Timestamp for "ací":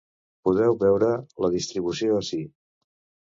2.21-2.39